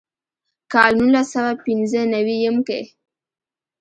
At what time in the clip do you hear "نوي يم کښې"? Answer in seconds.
2.13-2.81